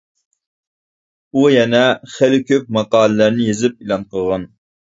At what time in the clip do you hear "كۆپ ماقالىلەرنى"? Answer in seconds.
2.49-3.49